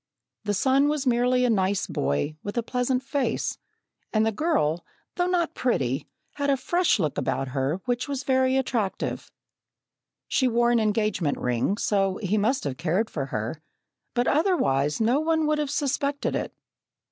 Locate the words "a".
1.45-1.49, 2.57-2.63, 6.49-6.57